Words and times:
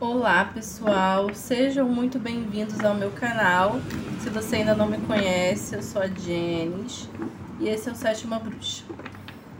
Olá 0.00 0.44
pessoal, 0.46 1.32
sejam 1.32 1.88
muito 1.88 2.18
bem-vindos 2.18 2.80
ao 2.80 2.96
meu 2.96 3.12
canal. 3.12 3.80
Se 4.20 4.28
você 4.28 4.56
ainda 4.56 4.74
não 4.74 4.88
me 4.88 4.98
conhece, 4.98 5.76
eu 5.76 5.82
sou 5.84 6.02
a 6.02 6.08
Jenis 6.08 7.08
e 7.60 7.68
esse 7.68 7.88
é 7.88 7.92
o 7.92 7.94
Sétima 7.94 8.40
Bruxa. 8.40 8.82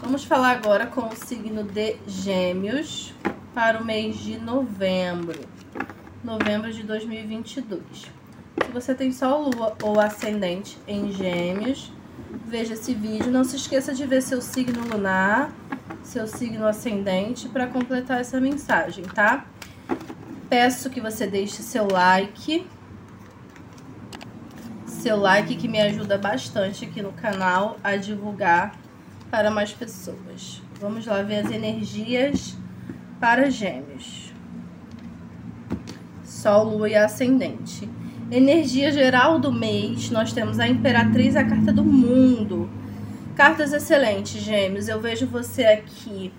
Vamos 0.02 0.24
falar 0.24 0.50
agora 0.50 0.86
com 0.86 1.02
o 1.02 1.14
signo 1.14 1.62
de 1.62 1.96
Gêmeos 2.08 3.14
para 3.54 3.80
o 3.80 3.84
mês 3.84 4.18
de 4.18 4.36
novembro, 4.36 5.38
novembro 6.24 6.72
de 6.72 6.82
2022. 6.82 7.80
Se 7.92 8.72
você 8.72 8.92
tem 8.92 9.12
Sol, 9.12 9.50
Lua 9.50 9.76
ou 9.82 10.00
Ascendente 10.00 10.76
em 10.88 11.12
Gêmeos, 11.12 11.92
veja 12.44 12.74
esse 12.74 12.92
vídeo. 12.92 13.30
Não 13.30 13.44
se 13.44 13.54
esqueça 13.54 13.94
de 13.94 14.04
ver 14.04 14.20
seu 14.20 14.42
signo 14.42 14.84
lunar, 14.84 15.52
seu 16.02 16.26
signo 16.26 16.66
ascendente 16.66 17.48
para 17.48 17.68
completar 17.68 18.20
essa 18.20 18.40
mensagem, 18.40 19.04
tá? 19.04 19.46
Peço 20.54 20.88
que 20.88 21.00
você 21.00 21.26
deixe 21.26 21.64
seu 21.64 21.88
like. 21.88 22.64
Seu 24.86 25.16
like 25.16 25.56
que 25.56 25.66
me 25.66 25.80
ajuda 25.80 26.16
bastante 26.16 26.84
aqui 26.84 27.02
no 27.02 27.10
canal 27.10 27.76
a 27.82 27.96
divulgar 27.96 28.78
para 29.32 29.50
mais 29.50 29.72
pessoas. 29.72 30.62
Vamos 30.80 31.06
lá 31.06 31.22
ver 31.22 31.44
as 31.44 31.50
energias 31.50 32.56
para 33.18 33.50
gêmeos. 33.50 34.32
Sol, 36.22 36.66
Lua 36.66 36.88
e 36.88 36.94
Ascendente. 36.94 37.90
Energia 38.30 38.92
geral 38.92 39.40
do 39.40 39.52
mês, 39.52 40.08
nós 40.08 40.32
temos 40.32 40.60
a 40.60 40.68
Imperatriz, 40.68 41.34
a 41.34 41.42
carta 41.42 41.72
do 41.72 41.82
mundo. 41.82 42.70
Cartas 43.34 43.72
excelentes, 43.72 44.40
gêmeos. 44.40 44.86
Eu 44.86 45.00
vejo 45.00 45.26
você 45.26 45.64
aqui 45.64 46.32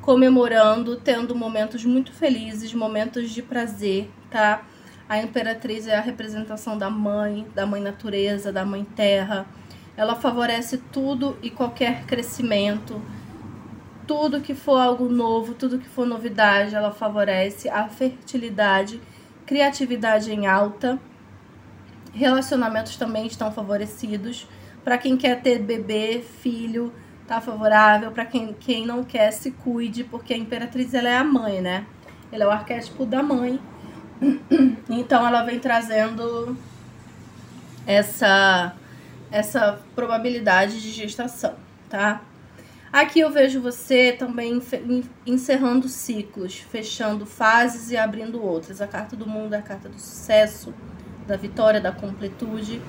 comemorando, 0.00 0.96
tendo 0.96 1.34
momentos 1.34 1.84
muito 1.84 2.12
felizes, 2.12 2.72
momentos 2.72 3.30
de 3.30 3.42
prazer, 3.42 4.10
tá? 4.30 4.62
A 5.08 5.18
Imperatriz 5.18 5.86
é 5.86 5.96
a 5.96 6.00
representação 6.00 6.78
da 6.78 6.88
mãe, 6.88 7.46
da 7.54 7.66
mãe 7.66 7.80
natureza, 7.80 8.52
da 8.52 8.64
mãe 8.64 8.84
terra. 8.84 9.46
Ela 9.96 10.14
favorece 10.14 10.78
tudo 10.92 11.36
e 11.42 11.50
qualquer 11.50 12.04
crescimento, 12.06 13.02
tudo 14.06 14.40
que 14.40 14.54
for 14.54 14.78
algo 14.78 15.08
novo, 15.08 15.54
tudo 15.54 15.78
que 15.78 15.88
for 15.88 16.06
novidade, 16.06 16.74
ela 16.74 16.90
favorece 16.90 17.68
a 17.68 17.88
fertilidade, 17.88 19.00
criatividade 19.44 20.32
em 20.32 20.46
alta. 20.46 20.98
Relacionamentos 22.12 22.96
também 22.96 23.26
estão 23.26 23.52
favorecidos. 23.52 24.48
Para 24.82 24.96
quem 24.98 25.16
quer 25.16 25.42
ter 25.42 25.58
bebê, 25.58 26.24
filho, 26.40 26.92
tá 27.30 27.40
favorável. 27.40 28.10
Para 28.10 28.26
quem, 28.26 28.52
quem 28.52 28.84
não 28.84 29.04
quer, 29.04 29.30
se 29.30 29.52
cuide, 29.52 30.02
porque 30.02 30.34
a 30.34 30.36
imperatriz 30.36 30.92
ela 30.92 31.08
é 31.08 31.16
a 31.16 31.22
mãe, 31.22 31.60
né? 31.60 31.86
Ela 32.32 32.42
é 32.42 32.46
o 32.48 32.50
arquétipo 32.50 33.06
da 33.06 33.22
mãe. 33.22 33.60
Então 34.92 35.24
ela 35.24 35.44
vem 35.44 35.60
trazendo 35.60 36.56
essa 37.86 38.74
essa 39.30 39.78
probabilidade 39.94 40.82
de 40.82 40.90
gestação, 40.90 41.54
tá? 41.88 42.20
Aqui 42.92 43.20
eu 43.20 43.30
vejo 43.30 43.60
você 43.60 44.10
também 44.10 44.60
encerrando 45.24 45.88
ciclos, 45.88 46.56
fechando 46.56 47.24
fases 47.24 47.92
e 47.92 47.96
abrindo 47.96 48.42
outras. 48.42 48.80
A 48.80 48.88
carta 48.88 49.14
do 49.14 49.28
mundo 49.28 49.54
é 49.54 49.58
a 49.58 49.62
carta 49.62 49.88
do 49.88 49.96
sucesso, 50.00 50.74
da 51.24 51.36
vitória, 51.36 51.80
da 51.80 51.92
completude. 51.92 52.82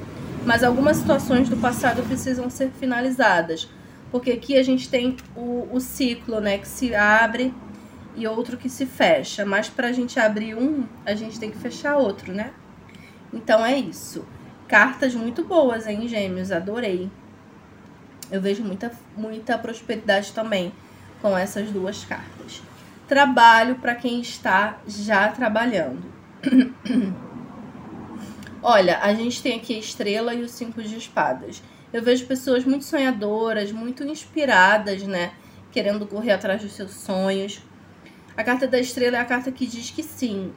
Mas 0.43 0.63
algumas 0.63 0.97
situações 0.97 1.47
do 1.47 1.57
passado 1.57 2.01
precisam 2.01 2.49
ser 2.49 2.71
finalizadas. 2.71 3.69
Porque 4.11 4.31
aqui 4.31 4.57
a 4.57 4.63
gente 4.63 4.89
tem 4.89 5.15
o, 5.35 5.69
o 5.71 5.79
ciclo, 5.79 6.41
né, 6.41 6.57
que 6.57 6.67
se 6.67 6.93
abre 6.93 7.53
e 8.15 8.27
outro 8.27 8.57
que 8.57 8.69
se 8.69 8.85
fecha. 8.85 9.45
Mas 9.45 9.69
para 9.69 9.87
a 9.87 9.91
gente 9.91 10.19
abrir 10.19 10.55
um, 10.55 10.85
a 11.05 11.15
gente 11.15 11.39
tem 11.39 11.49
que 11.49 11.57
fechar 11.57 11.95
outro, 11.95 12.33
né? 12.33 12.51
Então 13.33 13.65
é 13.65 13.77
isso. 13.77 14.25
Cartas 14.67 15.15
muito 15.15 15.43
boas, 15.43 15.87
hein, 15.87 16.07
gêmeos? 16.07 16.51
Adorei. 16.51 17.09
Eu 18.29 18.41
vejo 18.41 18.63
muita, 18.63 18.91
muita 19.15 19.57
prosperidade 19.57 20.31
também 20.33 20.71
com 21.21 21.37
essas 21.37 21.69
duas 21.71 22.03
cartas. 22.03 22.61
Trabalho 23.07 23.75
para 23.75 23.95
quem 23.95 24.21
está 24.21 24.79
já 24.87 25.29
trabalhando. 25.29 26.03
Olha, 28.63 28.99
a 28.99 29.11
gente 29.15 29.41
tem 29.41 29.55
aqui 29.55 29.75
a 29.75 29.79
estrela 29.79 30.35
e 30.35 30.43
os 30.43 30.51
cinco 30.51 30.83
de 30.83 30.95
espadas. 30.95 31.63
Eu 31.91 32.03
vejo 32.03 32.27
pessoas 32.27 32.63
muito 32.63 32.85
sonhadoras, 32.85 33.71
muito 33.71 34.03
inspiradas, 34.03 35.01
né? 35.01 35.33
Querendo 35.71 36.05
correr 36.05 36.33
atrás 36.33 36.61
dos 36.61 36.73
seus 36.73 36.91
sonhos. 36.91 37.59
A 38.37 38.43
carta 38.43 38.67
da 38.67 38.79
estrela 38.79 39.17
é 39.17 39.19
a 39.19 39.25
carta 39.25 39.51
que 39.51 39.65
diz 39.65 39.89
que 39.89 40.03
sim, 40.03 40.53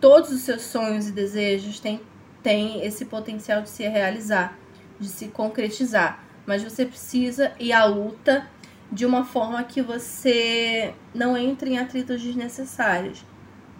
todos 0.00 0.32
os 0.32 0.40
seus 0.40 0.62
sonhos 0.62 1.08
e 1.08 1.12
desejos 1.12 1.78
têm, 1.78 2.00
têm 2.42 2.84
esse 2.84 3.04
potencial 3.04 3.62
de 3.62 3.70
se 3.70 3.86
realizar, 3.86 4.58
de 4.98 5.06
se 5.06 5.28
concretizar. 5.28 6.24
Mas 6.44 6.64
você 6.64 6.84
precisa 6.84 7.52
ir 7.60 7.72
à 7.72 7.84
luta 7.84 8.48
de 8.90 9.06
uma 9.06 9.24
forma 9.24 9.62
que 9.62 9.80
você 9.80 10.92
não 11.14 11.36
entre 11.36 11.70
em 11.70 11.78
atritos 11.78 12.20
desnecessários. 12.20 13.24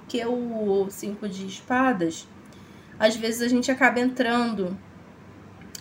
Que 0.07 0.25
o 0.25 0.89
cinco 0.91 1.29
de 1.29 1.45
espadas, 1.45 2.29
às 2.99 3.17
vezes 3.17 3.43
a 3.43 3.49
gente 3.49 3.71
acaba 3.71 4.01
entrando 4.01 4.77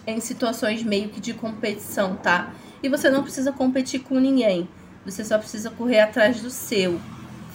em 0.05 0.19
situações 0.19 0.83
meio 0.83 1.09
que 1.09 1.21
de 1.21 1.33
competição, 1.33 2.15
tá? 2.15 2.53
E 2.81 2.89
você 2.89 3.09
não 3.09 3.23
precisa 3.23 3.51
competir 3.51 4.01
com 4.01 4.19
ninguém. 4.19 4.67
Você 5.05 5.23
só 5.23 5.37
precisa 5.37 5.69
correr 5.69 6.01
atrás 6.01 6.41
do 6.41 6.49
seu, 6.49 6.99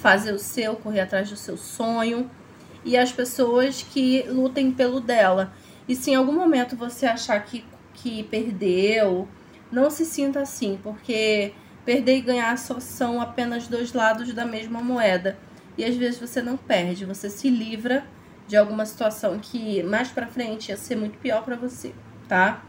fazer 0.01 0.33
o 0.33 0.39
seu, 0.39 0.77
correr 0.77 1.01
atrás 1.01 1.31
do 1.31 1.37
seu 1.37 1.57
sonho 1.57 2.31
e 2.85 2.97
as 2.97 3.13
pessoas 3.13 3.83
que 3.83 4.23
lutem 4.29 4.71
pelo 4.71 5.01
dela. 5.01 5.53
E 5.89 5.95
se 5.95 6.11
em 6.11 6.15
algum 6.15 6.33
momento 6.33 6.77
você 6.77 7.07
achar 7.07 7.43
que, 7.45 7.65
que 7.95 8.23
perdeu, 8.25 9.29
não 9.71 9.91
se 9.91 10.05
sinta 10.05 10.41
assim, 10.41 10.79
porque 10.83 11.53
perder 11.85 12.19
e 12.19 12.21
ganhar 12.21 12.57
só 12.59 12.79
são 12.81 13.21
apenas 13.21 13.67
dois 13.67 13.93
lados 13.93 14.33
da 14.33 14.45
mesma 14.45 14.83
moeda. 14.83 15.39
E 15.77 15.85
às 15.85 15.97
vezes 15.97 16.19
você 16.19 16.43
não 16.43 16.57
perde, 16.57 17.05
você 17.05 17.31
se 17.31 17.49
livra 17.49 18.05
de 18.49 18.57
alguma 18.57 18.85
situação 18.85 19.39
que 19.39 19.83
mais 19.85 20.09
para 20.09 20.27
frente 20.27 20.71
ia 20.71 20.77
ser 20.77 20.97
muito 20.97 21.19
pior 21.19 21.45
para 21.45 21.55
você 21.55 21.95
tá? 22.29 22.63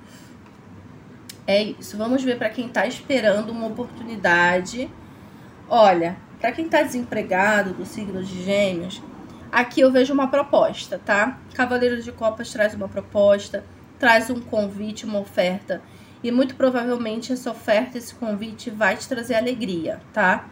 É 1.46 1.62
isso. 1.62 1.98
Vamos 1.98 2.24
ver 2.24 2.38
para 2.38 2.50
quem 2.50 2.68
está 2.68 2.88
esperando 2.88 3.50
uma 3.50 3.68
oportunidade. 3.68 4.90
Olha, 5.68 6.18
para 6.40 6.52
quem 6.52 6.66
está 6.66 6.82
desempregado 6.82 7.74
do 7.74 7.86
signo 7.86 8.24
de 8.24 8.44
Gêmeos, 8.44 9.02
aqui 9.52 9.82
eu 9.82 9.92
vejo 9.92 10.14
uma 10.14 10.28
proposta, 10.28 11.00
tá? 11.04 11.38
Cavaleiro 11.54 12.02
de 12.02 12.12
Copas 12.12 12.52
traz 12.52 12.74
uma 12.74 12.88
proposta, 12.88 13.64
traz 14.00 14.30
um 14.30 14.40
convite, 14.40 15.06
uma 15.06 15.20
oferta. 15.20 15.82
E 16.24 16.32
muito 16.32 16.56
provavelmente 16.56 17.32
essa 17.32 17.52
oferta, 17.52 17.98
esse 17.98 18.14
convite 18.16 18.70
vai 18.70 18.96
te 18.98 19.08
trazer 19.08 19.36
alegria, 19.36 20.02
tá? 20.14 20.50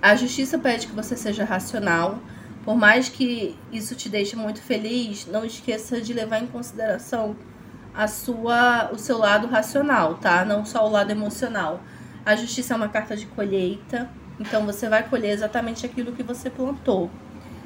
A 0.00 0.14
justiça 0.14 0.58
pede 0.58 0.86
que 0.86 0.94
você 0.94 1.16
seja 1.16 1.44
racional. 1.44 2.20
Por 2.68 2.76
mais 2.76 3.08
que 3.08 3.56
isso 3.72 3.94
te 3.94 4.10
deixe 4.10 4.36
muito 4.36 4.60
feliz, 4.60 5.26
não 5.26 5.42
esqueça 5.42 6.02
de 6.02 6.12
levar 6.12 6.42
em 6.42 6.46
consideração 6.46 7.34
a 7.94 8.06
sua, 8.06 8.90
o 8.92 8.98
seu 8.98 9.16
lado 9.16 9.46
racional, 9.46 10.16
tá? 10.16 10.44
Não 10.44 10.66
só 10.66 10.86
o 10.86 10.90
lado 10.90 11.10
emocional. 11.10 11.80
A 12.26 12.36
justiça 12.36 12.74
é 12.74 12.76
uma 12.76 12.90
carta 12.90 13.16
de 13.16 13.24
colheita, 13.24 14.10
então 14.38 14.66
você 14.66 14.86
vai 14.86 15.02
colher 15.08 15.30
exatamente 15.30 15.86
aquilo 15.86 16.12
que 16.12 16.22
você 16.22 16.50
plantou. 16.50 17.10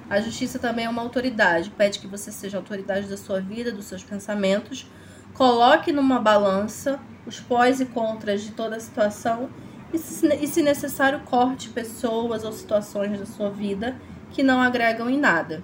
A 0.09 0.21
justiça 0.21 0.61
também 0.61 0.85
é 0.85 0.89
uma 0.89 1.03
autoridade, 1.03 1.71
pede 1.71 1.99
que 1.99 2.07
você 2.07 2.31
seja 2.31 2.59
autoridade 2.59 3.09
da 3.09 3.17
sua 3.17 3.41
vida, 3.41 3.73
dos 3.73 3.87
seus 3.87 4.05
pensamentos. 4.05 4.87
Coloque 5.35 5.91
numa 5.91 6.21
balança 6.21 7.01
os 7.27 7.41
pós 7.41 7.81
e 7.81 7.87
contras 7.87 8.43
de 8.43 8.53
toda 8.53 8.77
a 8.77 8.81
situação 8.81 9.51
e, 9.93 9.99
se 9.99 10.63
necessário, 10.63 11.23
corte 11.25 11.71
pessoas 11.71 12.45
ou 12.45 12.53
situações 12.53 13.19
da 13.19 13.27
sua 13.27 13.51
vida 13.51 13.97
que 14.33 14.43
não 14.43 14.61
agregam 14.61 15.09
em 15.09 15.19
nada. 15.19 15.63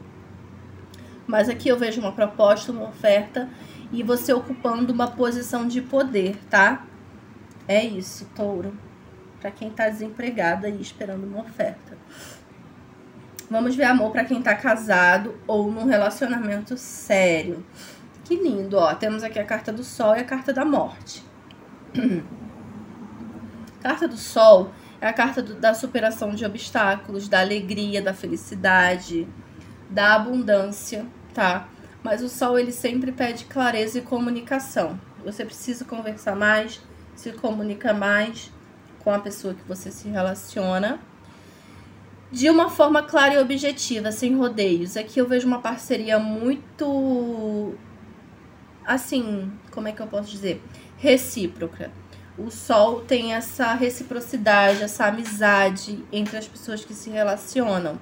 Mas 1.27 1.49
aqui 1.49 1.69
eu 1.69 1.77
vejo 1.77 2.01
uma 2.01 2.13
proposta, 2.13 2.73
uma 2.73 2.89
oferta 2.89 3.49
e 3.93 4.03
você 4.03 4.33
ocupando 4.33 4.93
uma 4.93 5.09
posição 5.09 5.67
de 5.67 5.81
poder, 5.81 6.37
tá? 6.49 6.85
É 7.67 7.85
isso, 7.85 8.27
touro. 8.35 8.73
Para 9.41 9.51
quem 9.51 9.71
tá 9.71 9.89
desempregado 9.89 10.67
aí 10.67 10.81
esperando 10.81 11.25
uma 11.25 11.41
oferta. 11.41 11.97
Vamos 13.51 13.75
ver 13.75 13.85
amor 13.85 14.11
para 14.11 14.25
quem 14.25 14.43
tá 14.43 14.55
casado 14.55 15.35
ou 15.47 15.71
num 15.71 15.87
relacionamento 15.87 16.77
sério. 16.77 17.65
Que 18.25 18.37
lindo, 18.37 18.77
ó. 18.77 18.95
Temos 18.95 19.23
aqui 19.23 19.39
a 19.39 19.45
carta 19.45 19.73
do 19.73 19.83
sol 19.83 20.17
e 20.17 20.21
a 20.21 20.25
carta 20.25 20.53
da 20.53 20.65
morte. 20.65 21.25
carta 23.81 24.07
do 24.07 24.17
sol 24.17 24.71
é 25.01 25.07
a 25.07 25.13
carta 25.13 25.43
do, 25.43 25.55
da 25.55 25.75
superação 25.75 26.35
de 26.35 26.45
obstáculos, 26.45 27.29
da 27.29 27.41
alegria, 27.41 28.03
da 28.03 28.13
felicidade, 28.13 29.29
da 29.89 30.15
abundância, 30.15 31.07
tá? 31.33 31.69
Mas 32.03 32.23
o 32.23 32.29
sol 32.29 32.59
ele 32.59 32.73
sempre 32.73 33.13
pede 33.13 33.45
clareza 33.45 33.99
e 33.99 34.03
comunicação. 34.03 34.99
Você 35.25 35.45
precisa 35.45 35.85
conversar 35.85 36.37
mais, 36.37 36.81
se 37.15 37.33
comunicar 37.33 37.95
mais 37.95 38.51
com 39.01 39.13
a 39.13 39.19
pessoa 39.19 39.55
que 39.55 39.63
você 39.67 39.91
se 39.91 40.09
relaciona. 40.09 41.01
de 42.31 42.51
uma 42.51 42.69
forma 42.69 43.03
clara 43.03 43.35
e 43.35 43.39
objetiva, 43.39 44.13
sem 44.13 44.37
rodeios. 44.37 44.97
Aqui 44.97 45.19
eu 45.19 45.27
vejo 45.27 45.47
uma 45.47 45.61
parceria 45.61 46.19
muito 46.19 47.75
assim, 48.85 49.51
como 49.71 49.89
é 49.89 49.93
que 49.93 50.01
eu 50.01 50.07
posso 50.07 50.31
dizer? 50.31 50.63
Recíproca. 50.99 51.91
O 52.39 52.53
sol 52.53 53.01
tem 53.01 53.35
essa 53.35 53.75
reciprocidade, 53.75 54.85
essa 54.85 55.07
amizade 55.07 56.05
entre 56.13 56.37
as 56.37 56.47
pessoas 56.47 56.85
que 56.85 56.95
se 56.95 57.11
relacionam. 57.11 57.99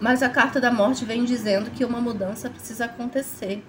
Mas 0.00 0.22
a 0.22 0.28
carta 0.28 0.60
da 0.60 0.70
morte 0.70 1.04
vem 1.04 1.24
dizendo 1.24 1.72
que 1.72 1.84
uma 1.84 2.00
mudança 2.00 2.48
precisa 2.48 2.84
acontecer. 2.84 3.64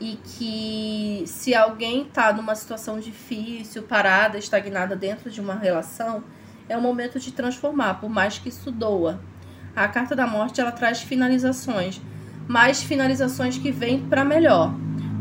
E 0.00 0.18
que 0.24 1.24
se 1.26 1.54
alguém 1.54 2.06
está 2.06 2.32
numa 2.32 2.54
situação 2.54 2.98
difícil, 2.98 3.82
parada, 3.82 4.38
estagnada 4.38 4.96
dentro 4.96 5.30
de 5.30 5.38
uma 5.38 5.54
relação, 5.54 6.24
é 6.66 6.74
o 6.78 6.80
momento 6.80 7.20
de 7.20 7.32
transformar, 7.32 8.00
por 8.00 8.08
mais 8.08 8.38
que 8.38 8.48
isso 8.48 8.70
doa. 8.70 9.20
A 9.76 9.86
carta 9.86 10.16
da 10.16 10.26
morte 10.26 10.62
ela 10.62 10.72
traz 10.72 11.02
finalizações, 11.02 12.00
mas 12.48 12.82
finalizações 12.82 13.58
que 13.58 13.70
vêm 13.70 14.00
para 14.08 14.24
melhor. 14.24 14.74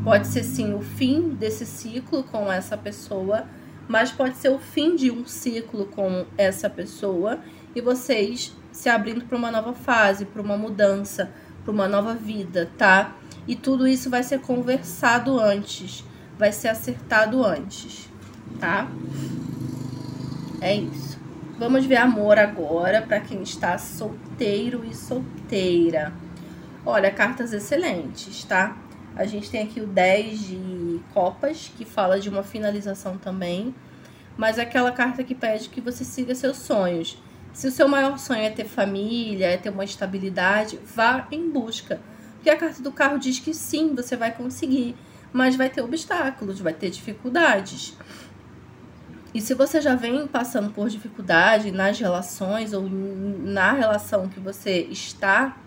Pode 0.04 0.28
ser 0.28 0.44
sim 0.44 0.74
o 0.74 0.82
fim 0.82 1.30
desse 1.30 1.66
ciclo 1.66 2.24
com 2.24 2.52
essa 2.52 2.78
pessoa, 2.78 3.46
mas 3.88 4.12
pode 4.12 4.38
ser 4.38 4.50
o 4.50 4.60
fim 4.60 4.96
de 4.96 5.12
um 5.12 5.26
ciclo 5.26 5.86
com 5.88 6.26
essa 6.38 6.70
pessoa 6.70 7.40
e 7.76 7.82
vocês 7.82 8.56
se 8.72 8.88
abrindo 8.88 9.26
para 9.26 9.38
uma 9.38 9.52
nova 9.52 9.74
fase, 9.74 10.26
para 10.26 10.42
uma 10.42 10.58
mudança, 10.58 11.32
para 11.64 11.74
uma 11.74 11.88
nova 11.88 12.14
vida, 12.14 12.70
tá? 12.78 13.16
E 13.48 13.56
tudo 13.56 13.88
isso 13.88 14.10
vai 14.10 14.24
ser 14.24 14.40
conversado 14.40 15.40
antes, 15.40 16.04
vai 16.38 16.52
ser 16.52 16.70
acertado 16.70 17.44
antes, 17.44 18.10
tá? 18.60 18.88
É 20.62 20.76
isso. 20.76 21.20
Vamos 21.58 21.86
ver 21.86 21.98
amor 21.98 22.40
agora 22.40 23.02
para 23.02 23.20
quem 23.20 23.42
está 23.42 23.78
solteiro 23.78 24.86
e 24.86 24.96
solteira. 24.96 26.14
Olha, 26.86 27.12
cartas 27.12 27.52
excelentes, 27.52 28.46
tá? 28.46 28.78
A 29.16 29.26
gente 29.26 29.50
tem 29.50 29.64
aqui 29.64 29.82
o 29.82 29.88
10 29.88 30.40
de 30.48 31.02
copas, 31.14 31.72
que 31.78 31.86
fala 31.86 32.20
de 32.20 32.30
uma 32.30 32.44
finalização 32.44 33.18
também. 33.18 33.74
Mas 34.38 34.58
é 34.58 34.62
aquela 34.62 34.92
carta 34.92 35.24
que 35.24 35.36
pede 35.36 35.70
que 35.70 35.82
você 35.82 36.06
siga 36.06 36.34
seus 36.34 36.58
sonhos. 36.58 37.22
Se 37.52 37.68
o 37.68 37.72
seu 37.72 37.88
maior 37.88 38.18
sonho 38.18 38.42
é 38.42 38.50
ter 38.50 38.66
família, 38.66 39.48
é 39.48 39.58
ter 39.58 39.70
uma 39.70 39.84
estabilidade, 39.84 40.80
vá 40.96 41.28
em 41.32 41.50
busca. 41.50 42.00
Porque 42.36 42.50
a 42.50 42.56
carta 42.56 42.82
do 42.82 42.92
carro 42.92 43.18
diz 43.18 43.40
que 43.40 43.54
sim, 43.54 43.94
você 43.94 44.16
vai 44.16 44.32
conseguir, 44.32 44.96
mas 45.34 45.56
vai 45.58 45.70
ter 45.70 45.82
obstáculos, 45.82 46.60
vai 46.62 46.74
ter 46.74 46.90
dificuldades. 46.90 47.98
E 49.34 49.42
se 49.42 49.54
você 49.54 49.80
já 49.82 49.96
vem 49.96 50.26
passando 50.26 50.72
por 50.72 50.90
dificuldade 50.90 51.72
nas 51.72 52.00
relações 52.00 52.74
ou 52.74 52.90
na 52.90 53.74
relação 53.74 54.28
que 54.28 54.40
você 54.40 54.88
está, 54.90 55.58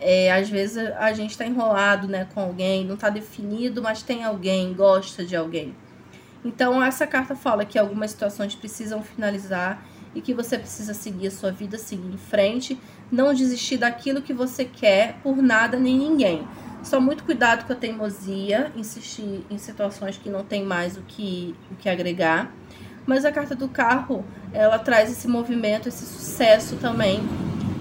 é, 0.00 0.32
às 0.32 0.48
vezes 0.48 0.76
a 0.76 1.12
gente 1.12 1.30
está 1.30 1.44
enrolado 1.44 2.06
né, 2.06 2.26
com 2.34 2.40
alguém, 2.40 2.84
não 2.84 2.94
está 2.94 3.08
definido, 3.10 3.82
mas 3.82 4.02
tem 4.02 4.24
alguém, 4.24 4.72
gosta 4.72 5.24
de 5.24 5.36
alguém. 5.36 5.74
Então, 6.44 6.82
essa 6.82 7.06
carta 7.06 7.34
fala 7.34 7.64
que 7.64 7.78
algumas 7.78 8.12
situações 8.12 8.54
precisam 8.54 9.02
finalizar 9.02 9.84
e 10.14 10.20
que 10.20 10.32
você 10.32 10.58
precisa 10.58 10.94
seguir 10.94 11.26
a 11.26 11.30
sua 11.30 11.50
vida, 11.50 11.76
seguir 11.76 12.12
em 12.14 12.16
frente, 12.16 12.78
não 13.10 13.34
desistir 13.34 13.76
daquilo 13.76 14.22
que 14.22 14.32
você 14.32 14.64
quer 14.64 15.16
por 15.22 15.36
nada 15.36 15.78
nem 15.78 15.98
ninguém. 15.98 16.46
Só 16.82 17.00
muito 17.00 17.24
cuidado 17.24 17.66
com 17.66 17.72
a 17.72 17.76
teimosia, 17.76 18.72
insistir 18.76 19.44
em 19.50 19.58
situações 19.58 20.16
que 20.16 20.30
não 20.30 20.44
tem 20.44 20.64
mais 20.64 20.96
o 20.96 21.02
que, 21.02 21.54
o 21.72 21.74
que 21.74 21.88
agregar 21.88 22.52
mas 23.08 23.24
a 23.24 23.32
carta 23.32 23.56
do 23.56 23.70
carro, 23.70 24.22
ela 24.52 24.78
traz 24.78 25.10
esse 25.10 25.26
movimento, 25.26 25.88
esse 25.88 26.04
sucesso 26.04 26.76
também 26.76 27.22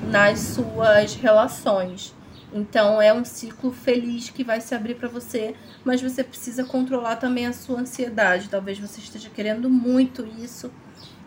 nas 0.10 0.40
suas 0.40 1.16
relações. 1.16 2.16
Então 2.54 3.02
é 3.02 3.14
um 3.14 3.26
ciclo 3.26 3.72
feliz 3.72 4.30
que 4.30 4.44
vai 4.44 4.62
se 4.62 4.74
abrir 4.74 4.96
para 4.96 5.10
você, 5.10 5.54
mas 5.84 6.02
você 6.02 6.24
precisa 6.24 6.64
controlar 6.64 7.18
também 7.18 7.46
a 7.46 7.54
sua 7.54 7.82
ansiedade. 7.82 8.50
Talvez 8.50 8.80
você 8.80 9.00
esteja 9.00 9.30
querendo 9.30 9.70
muito 9.70 10.26
isso, 10.26 10.72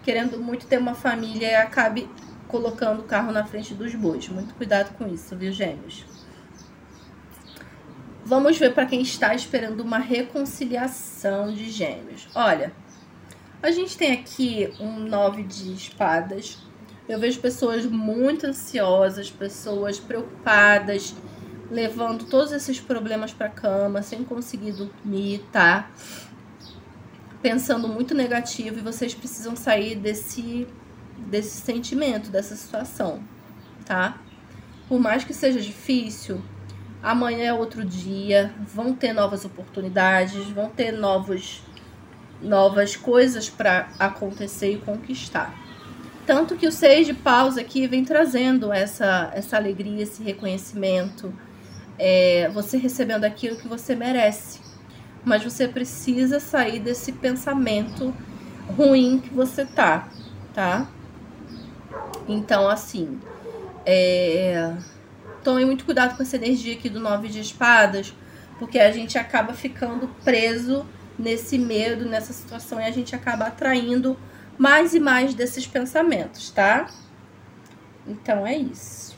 querendo 0.02 0.38
muito 0.38 0.66
ter 0.66 0.78
uma 0.78 0.94
família 0.94 1.50
e 1.50 1.54
acabe 1.54 2.08
colocando 2.48 3.00
o 3.00 3.04
carro 3.04 3.30
na 3.32 3.44
frente 3.44 3.74
dos 3.74 3.94
bois. 3.94 4.28
Muito 4.28 4.54
cuidado 4.54 4.96
com 4.96 5.06
isso, 5.06 5.36
viu, 5.36 5.52
gêmeos? 5.52 6.04
Vamos 8.24 8.58
ver 8.58 8.74
para 8.74 8.86
quem 8.86 9.02
está 9.02 9.34
esperando 9.34 9.80
uma 9.80 9.98
reconciliação 9.98 11.52
de 11.52 11.70
gêmeos. 11.70 12.28
Olha, 12.34 12.72
a 13.62 13.70
gente 13.70 13.96
tem 13.96 14.12
aqui 14.12 14.72
um 14.80 15.00
nove 15.00 15.42
de 15.42 15.74
espadas. 15.74 16.69
Eu 17.10 17.18
vejo 17.18 17.40
pessoas 17.40 17.84
muito 17.86 18.46
ansiosas, 18.46 19.28
pessoas 19.28 19.98
preocupadas, 19.98 21.12
levando 21.68 22.24
todos 22.26 22.52
esses 22.52 22.78
problemas 22.78 23.32
para 23.32 23.48
cama, 23.48 24.00
sem 24.00 24.22
conseguir 24.22 24.70
dormir, 24.70 25.44
tá? 25.50 25.90
Pensando 27.42 27.88
muito 27.88 28.14
negativo 28.14 28.78
e 28.78 28.80
vocês 28.80 29.12
precisam 29.12 29.56
sair 29.56 29.96
desse 29.96 30.68
desse 31.18 31.60
sentimento, 31.60 32.30
dessa 32.30 32.54
situação, 32.54 33.20
tá? 33.84 34.16
Por 34.88 35.00
mais 35.00 35.24
que 35.24 35.34
seja 35.34 35.60
difícil, 35.60 36.40
amanhã 37.02 37.46
é 37.46 37.52
outro 37.52 37.84
dia, 37.84 38.54
vão 38.72 38.94
ter 38.94 39.12
novas 39.12 39.44
oportunidades, 39.44 40.46
vão 40.50 40.70
ter 40.70 40.92
novos 40.92 41.60
novas 42.40 42.94
coisas 42.94 43.50
para 43.50 43.88
acontecer 43.98 44.74
e 44.74 44.78
conquistar. 44.78 45.69
Tanto 46.26 46.56
que 46.56 46.66
o 46.66 46.72
seis 46.72 47.06
de 47.06 47.14
paus 47.14 47.56
aqui 47.56 47.86
vem 47.86 48.04
trazendo 48.04 48.72
essa, 48.72 49.30
essa 49.34 49.56
alegria, 49.56 50.02
esse 50.02 50.22
reconhecimento, 50.22 51.32
é, 51.98 52.48
você 52.54 52.76
recebendo 52.76 53.24
aquilo 53.24 53.56
que 53.56 53.66
você 53.66 53.94
merece. 53.94 54.60
Mas 55.24 55.42
você 55.42 55.68
precisa 55.68 56.40
sair 56.40 56.78
desse 56.78 57.12
pensamento 57.12 58.14
ruim 58.76 59.20
que 59.20 59.34
você 59.34 59.66
tá, 59.66 60.08
tá? 60.54 60.88
Então, 62.28 62.68
assim, 62.68 63.18
é, 63.84 64.72
tome 65.42 65.64
muito 65.64 65.84
cuidado 65.84 66.16
com 66.16 66.22
essa 66.22 66.36
energia 66.36 66.74
aqui 66.74 66.88
do 66.88 67.00
nove 67.00 67.28
de 67.28 67.40
espadas, 67.40 68.14
porque 68.58 68.78
a 68.78 68.92
gente 68.92 69.18
acaba 69.18 69.52
ficando 69.52 70.08
preso 70.24 70.86
nesse 71.18 71.58
medo, 71.58 72.04
nessa 72.06 72.32
situação, 72.32 72.80
e 72.80 72.84
a 72.84 72.90
gente 72.90 73.14
acaba 73.14 73.46
atraindo 73.46 74.16
mais 74.60 74.92
e 74.92 75.00
mais 75.00 75.32
desses 75.32 75.66
pensamentos, 75.66 76.50
tá? 76.50 76.86
Então 78.06 78.46
é 78.46 78.58
isso. 78.58 79.16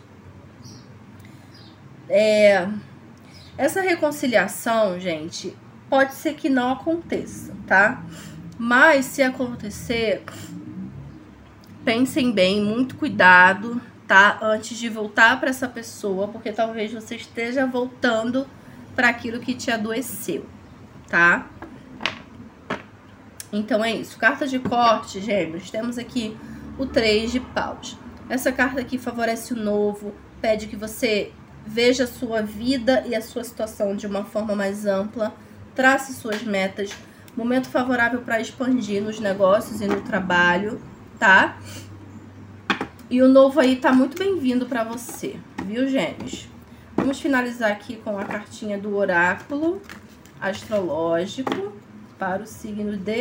É, 2.09 2.69
essa 3.59 3.81
reconciliação, 3.81 5.01
gente, 5.01 5.57
pode 5.91 6.15
ser 6.15 6.35
que 6.35 6.49
não 6.49 6.71
aconteça, 6.71 7.53
tá? 7.67 8.05
Mas 8.57 9.07
se 9.07 9.21
acontecer, 9.21 10.23
pensem 11.85 12.31
bem, 12.31 12.63
muito 12.63 12.95
cuidado, 12.95 13.83
tá? 14.07 14.39
Antes 14.41 14.79
de 14.79 14.89
voltar 14.89 15.41
para 15.41 15.51
essa 15.51 15.67
pessoa, 15.67 16.29
porque 16.29 16.53
talvez 16.53 16.93
você 16.93 17.17
esteja 17.17 17.67
voltando 17.67 18.47
para 18.95 19.09
aquilo 19.09 19.41
que 19.41 19.55
te 19.55 19.73
adoeceu, 19.73 20.47
tá? 21.09 21.51
Então 23.53 23.85
é 23.85 23.95
isso. 23.95 24.19
Carta 24.19 24.47
de 24.47 24.59
corte, 24.59 25.21
gêmeos. 25.21 25.71
Temos 25.71 25.99
aqui 25.99 26.37
o 26.79 26.87
3 26.87 27.31
de 27.31 27.41
paus. 27.41 27.99
Essa 28.29 28.51
carta 28.51 28.81
aqui 28.81 28.97
favorece 28.97 29.53
o 29.53 29.57
novo, 29.57 30.15
pede 30.41 30.67
que 30.67 30.77
você 30.77 31.33
veja 31.67 32.05
a 32.05 32.07
sua 32.07 32.41
vida 32.43 33.05
e 33.07 33.15
a 33.15 33.21
sua 33.21 33.45
situação 33.45 33.95
de 33.95 34.07
uma 34.07 34.25
forma 34.25 34.57
mais 34.57 34.87
ampla, 34.87 35.35
trace 35.75 36.15
suas 36.15 36.43
metas. 36.43 36.93
Momento 37.37 37.69
favorável 37.69 38.23
para 38.23 38.41
expandir 38.41 39.03
nos 39.03 39.21
negócios 39.21 39.81
e 39.81 39.87
no 39.87 40.01
trabalho, 40.01 40.81
tá? 41.19 41.59
E 43.11 43.23
o 43.23 43.29
novo 43.29 43.61
aí 43.61 43.77
tá 43.77 43.93
muito 43.93 44.19
bem-vindo 44.19 44.67
para 44.67 44.83
você, 44.83 45.37
viu, 45.67 45.87
gêmeos? 45.87 46.49
Vamos 46.97 47.21
finalizar 47.21 47.71
aqui 47.71 47.97
com 47.97 48.19
a 48.19 48.25
cartinha 48.25 48.79
do 48.79 48.97
oráculo 48.97 49.81
astrológico 50.41 51.82
para 52.23 52.45
o 52.45 52.47
signo 52.47 52.97
de 52.97 53.19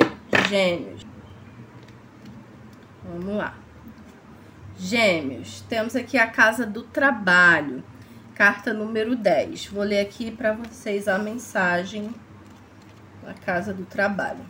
Gêmeos. 0.47 1.03
Vamos 3.03 3.35
lá. 3.35 3.57
Gêmeos, 4.77 5.61
temos 5.61 5.95
aqui 5.95 6.19
a 6.19 6.27
casa 6.27 6.67
do 6.67 6.83
trabalho, 6.83 7.83
carta 8.35 8.71
número 8.71 9.15
10. 9.15 9.65
Vou 9.69 9.81
ler 9.81 10.01
aqui 10.01 10.29
para 10.29 10.53
vocês 10.53 11.07
a 11.07 11.17
mensagem 11.17 12.13
da 13.25 13.33
casa 13.33 13.73
do 13.73 13.85
trabalho. 13.85 14.45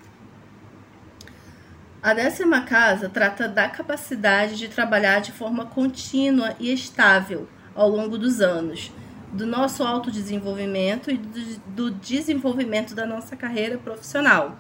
A 2.03 2.13
décima 2.13 2.65
casa 2.65 3.07
trata 3.07 3.47
da 3.47 3.69
capacidade 3.69 4.57
de 4.57 4.67
trabalhar 4.67 5.21
de 5.21 5.31
forma 5.31 5.65
contínua 5.65 6.57
e 6.59 6.73
estável 6.73 7.47
ao 7.73 7.87
longo 7.87 8.17
dos 8.17 8.41
anos, 8.41 8.91
do 9.31 9.45
nosso 9.45 9.83
autodesenvolvimento 9.83 11.09
e 11.09 11.17
do 11.67 11.91
desenvolvimento 11.91 12.93
da 12.93 13.05
nossa 13.05 13.35
carreira 13.35 13.77
profissional. 13.77 14.57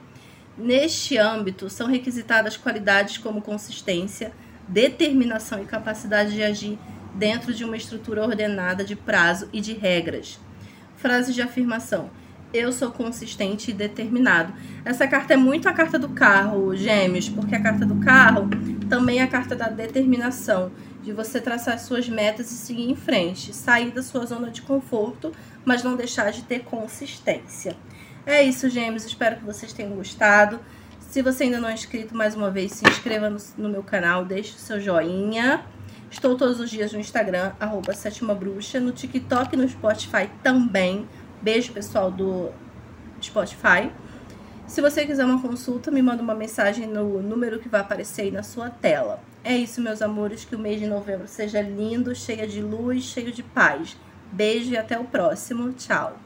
Neste 0.57 1.17
âmbito, 1.17 1.69
são 1.69 1.87
requisitadas 1.87 2.57
qualidades 2.57 3.17
como 3.17 3.41
consistência, 3.41 4.31
determinação 4.67 5.61
e 5.61 5.65
capacidade 5.65 6.33
de 6.33 6.43
agir 6.43 6.79
dentro 7.13 7.53
de 7.53 7.63
uma 7.63 7.75
estrutura 7.75 8.23
ordenada 8.23 8.83
de 8.83 8.95
prazo 8.95 9.49
e 9.51 9.59
de 9.59 9.73
regras. 9.73 10.39
Frase 10.95 11.33
de 11.33 11.41
afirmação: 11.41 12.09
Eu 12.53 12.71
sou 12.71 12.91
consistente 12.91 13.71
e 13.71 13.73
determinado. 13.73 14.53
Essa 14.85 15.07
carta 15.07 15.33
é 15.33 15.37
muito 15.37 15.67
a 15.67 15.73
carta 15.73 15.97
do 15.97 16.09
carro, 16.09 16.75
Gêmeos, 16.75 17.27
porque 17.27 17.55
a 17.55 17.61
carta 17.61 17.85
do 17.85 17.95
carro 17.95 18.49
também 18.89 19.19
é 19.19 19.23
a 19.23 19.27
carta 19.27 19.55
da 19.55 19.67
determinação, 19.67 20.71
de 21.01 21.11
você 21.11 21.41
traçar 21.41 21.79
suas 21.79 22.07
metas 22.07 22.51
e 22.51 22.55
seguir 22.55 22.89
em 22.89 22.95
frente, 22.95 23.53
sair 23.53 23.91
da 23.91 24.03
sua 24.03 24.25
zona 24.25 24.49
de 24.49 24.61
conforto, 24.61 25.31
mas 25.65 25.83
não 25.83 25.95
deixar 25.95 26.31
de 26.31 26.43
ter 26.43 26.59
consistência. 26.63 27.75
É 28.25 28.43
isso, 28.43 28.69
Gêmeos. 28.69 29.05
Espero 29.05 29.37
que 29.37 29.45
vocês 29.45 29.73
tenham 29.73 29.95
gostado. 29.95 30.59
Se 30.99 31.21
você 31.21 31.45
ainda 31.45 31.59
não 31.59 31.67
é 31.67 31.73
inscrito, 31.73 32.15
mais 32.15 32.35
uma 32.35 32.51
vez, 32.51 32.73
se 32.73 32.87
inscreva 32.87 33.29
no, 33.29 33.37
no 33.57 33.67
meu 33.67 33.83
canal, 33.83 34.23
deixe 34.23 34.55
o 34.55 34.59
seu 34.59 34.79
joinha. 34.79 35.65
Estou 36.09 36.37
todos 36.37 36.59
os 36.59 36.69
dias 36.69 36.93
no 36.93 36.99
Instagram, 36.99 37.53
arroba 37.59 37.93
Sétima 37.93 38.35
Bruxa, 38.35 38.79
no 38.79 38.91
TikTok 38.91 39.55
e 39.55 39.57
no 39.57 39.67
Spotify 39.67 40.29
também. 40.43 41.07
Beijo, 41.41 41.73
pessoal 41.73 42.11
do 42.11 42.51
Spotify. 43.21 43.91
Se 44.67 44.81
você 44.81 45.05
quiser 45.05 45.25
uma 45.25 45.41
consulta, 45.41 45.89
me 45.89 46.01
manda 46.01 46.21
uma 46.21 46.35
mensagem 46.35 46.87
no 46.87 47.21
número 47.21 47.59
que 47.59 47.67
vai 47.67 47.81
aparecer 47.81 48.23
aí 48.23 48.31
na 48.31 48.43
sua 48.43 48.69
tela. 48.69 49.21
É 49.43 49.57
isso, 49.57 49.81
meus 49.81 50.01
amores, 50.01 50.45
que 50.45 50.55
o 50.55 50.59
mês 50.59 50.79
de 50.79 50.85
novembro 50.85 51.27
seja 51.27 51.61
lindo, 51.61 52.13
cheio 52.13 52.47
de 52.47 52.61
luz, 52.61 53.03
cheio 53.03 53.31
de 53.31 53.41
paz. 53.41 53.97
Beijo 54.31 54.71
e 54.71 54.77
até 54.77 54.99
o 54.99 55.05
próximo. 55.05 55.73
Tchau. 55.73 56.17